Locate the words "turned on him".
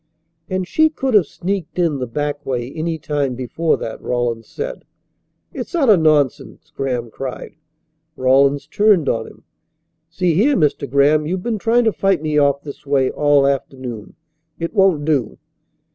8.65-9.43